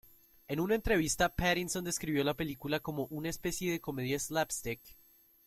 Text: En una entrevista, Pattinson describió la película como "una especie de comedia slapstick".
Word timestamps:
En 0.47 0.59
una 0.59 0.73
entrevista, 0.73 1.29
Pattinson 1.35 1.83
describió 1.83 2.23
la 2.23 2.33
película 2.33 2.79
como 2.79 3.05
"una 3.11 3.29
especie 3.29 3.71
de 3.71 3.81
comedia 3.81 4.17
slapstick". 4.17 4.81